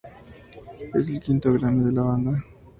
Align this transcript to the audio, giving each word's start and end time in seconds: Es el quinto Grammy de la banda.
Es 0.95 1.09
el 1.09 1.19
quinto 1.19 1.53
Grammy 1.53 1.83
de 1.85 1.91
la 1.91 2.01
banda. 2.01 2.43